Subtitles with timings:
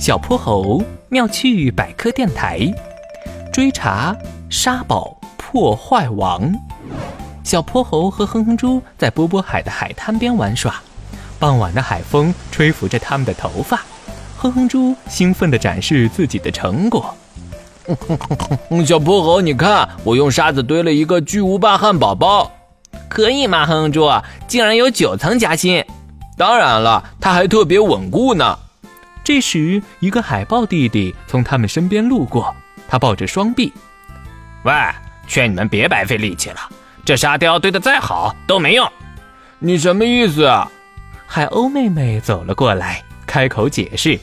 [0.00, 2.60] 小泼猴妙趣百科电台，
[3.52, 4.16] 追查
[4.48, 6.50] 沙堡破坏王。
[7.44, 10.80] 小泼猴和哼哼猪在波波海的海滩边玩耍，
[11.38, 13.82] 傍晚的海风吹拂着他们的头发。
[14.38, 17.14] 哼哼猪兴奋地展示自己的成果。
[18.86, 22.50] 小泼猴，你看，我用沙子堆了一个巨无霸汉堡包，
[23.06, 23.66] 可以吗？
[23.66, 24.10] 哼哼猪，
[24.48, 25.84] 竟然有九层夹心！
[26.38, 28.58] 当然了，它还特别稳固呢。
[29.30, 32.52] 这时，一个海豹弟弟从他们身边路过，
[32.88, 33.72] 他抱着双臂
[34.66, 34.72] ：“喂，
[35.28, 36.56] 劝你们别白费力气了，
[37.04, 38.90] 这沙雕堆得再好都没用。”
[39.60, 40.68] 你什么意思啊？
[41.28, 44.18] 海鸥妹妹走了过来，开口解释：“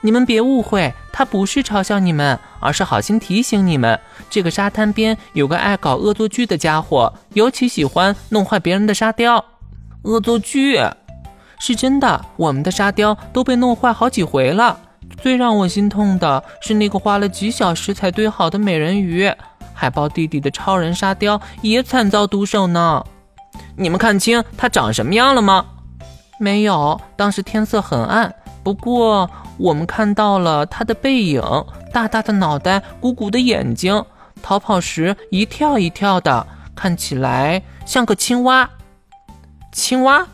[0.00, 9.44] 你们别误会，他不是嘲笑你们，而是好心提醒你们，这个沙滩边有个爱搞恶作剧的家伙，尤其喜欢弄坏别人的沙雕。
[10.04, 10.80] 恶作剧。”
[11.60, 14.80] 是真的，我们的沙雕都被弄坏好几回了。
[15.18, 19.30] 最让我心痛的是那个花了几小时才堆好的美人鱼，
[19.74, 23.04] 海豹弟弟的超人沙雕也惨遭毒手呢。
[23.76, 25.66] 你们看清它长什么样了吗？
[26.38, 28.34] 没有，当时天色很暗。
[28.62, 31.42] 不过我们看到了它的背影，
[31.92, 34.02] 大大的脑袋，鼓鼓的眼睛，
[34.42, 38.70] 逃跑时一跳一跳的，看起来像个青蛙。
[39.72, 40.26] 青蛙。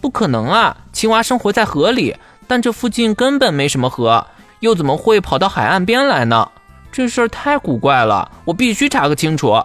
[0.00, 0.76] 不可能啊！
[0.92, 4.26] 青蛙生活在河里，但这附近根本没什么河，
[4.60, 6.50] 又怎么会跑到海岸边来呢？
[6.90, 9.62] 这事儿太古怪了，我必须查个清楚。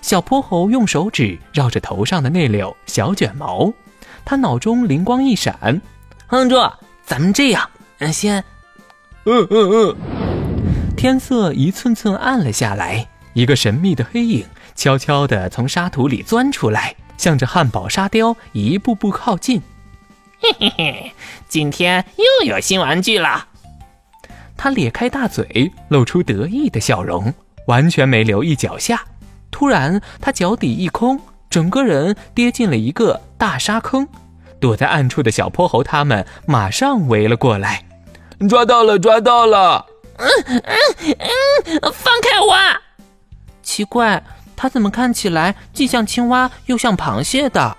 [0.00, 3.72] 小泼猴用手指绕着头上的那绺小卷毛，
[4.24, 5.80] 他脑中灵光一闪
[6.28, 6.56] ：“哼住，
[7.04, 7.68] 咱们这样，
[8.12, 8.44] 先……
[9.24, 9.96] 嗯嗯嗯。”
[10.96, 16.94] 天色一寸寸暗了下来，一个神秘的黑影悄悄地从沙土里钻出来。
[17.16, 19.62] 向着汉堡沙雕一步步靠近，
[20.40, 21.12] 嘿嘿嘿，
[21.48, 23.46] 今天又有新玩具了。
[24.56, 27.32] 他咧开大嘴，露出得意的笑容，
[27.66, 29.02] 完全没留意脚下。
[29.50, 34.06] 突然，他脚底一空，整个人跌进了一个大沙坑。
[34.60, 37.84] 躲在暗处的小泼猴他们马上围了过来，
[38.48, 39.84] 抓到了，抓到了！
[40.16, 40.62] 嗯嗯
[41.18, 42.56] 嗯，放开我！
[43.62, 44.22] 奇怪。
[44.56, 47.76] 它怎么看起来既像青蛙又像螃蟹的？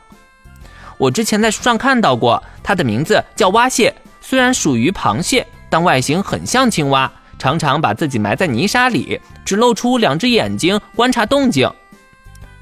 [0.97, 3.93] 我之前在书上看到过，它的名字叫蛙蟹。
[4.21, 11.71] 虽然属于螃蟹，但外形很像青蛙，常常把自己埋在泥沙里，只露出两只眼睛观察动静。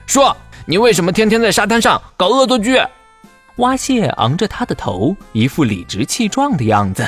[0.06, 0.36] 说，
[0.66, 2.82] 你为什么天天在沙滩上搞恶作剧？
[3.58, 7.08] 蛙蟹昂着它的头，一副理直气壮的样子。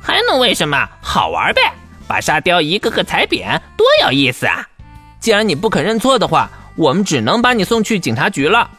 [0.00, 0.88] 还能为什么？
[1.02, 1.60] 好玩呗！
[2.06, 4.66] 把沙雕一个个踩扁，多有意思啊！
[5.20, 8.70] 既然你不肯认错的话，我们只能把你送去警察局了。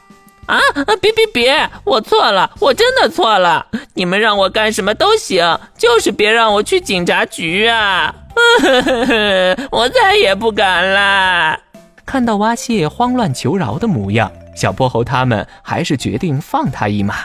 [0.47, 0.83] 啊啊！
[0.99, 1.69] 别别别！
[1.85, 3.65] 我错了，我真的错了。
[3.93, 8.13] 你们让我干什么都行，就是别让我去警察局啊！
[8.59, 11.57] 呵呵呵我再也不敢了。
[12.05, 17.17] 看到蛙蟹慌乱求饶的模样，小泼猴他们还是决定放他一马。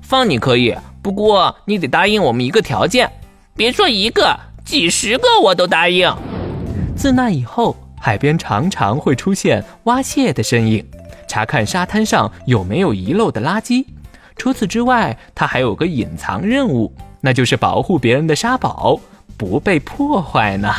[0.00, 3.10] 放你可以，不过你得答应我们一个条件。
[3.56, 6.10] 别说一个，几十个我都答应。
[6.96, 7.76] 自那以后。
[8.04, 10.86] 海边常常会出现挖蟹的身影，
[11.26, 13.86] 查看沙滩上有没有遗漏的垃圾。
[14.36, 16.92] 除此之外，它还有个隐藏任务，
[17.22, 19.00] 那就是保护别人的沙堡
[19.38, 20.70] 不被破坏呢。